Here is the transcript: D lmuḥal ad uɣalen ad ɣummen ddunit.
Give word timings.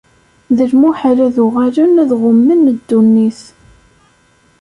D 0.57 0.59
lmuḥal 0.71 1.17
ad 1.27 1.37
uɣalen 1.45 2.01
ad 2.03 2.11
ɣummen 2.21 2.61
ddunit. 2.77 3.41